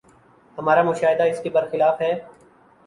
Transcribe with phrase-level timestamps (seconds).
[0.57, 2.13] ہمارا مشاہدہ اس کے بر خلاف ہے۔